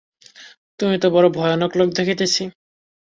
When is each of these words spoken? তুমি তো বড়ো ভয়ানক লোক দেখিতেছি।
তুমি 0.79 0.95
তো 0.99 1.07
বড়ো 1.09 1.29
ভয়ানক 1.29 1.71
লোক 1.75 1.89
দেখিতেছি। 1.97 2.43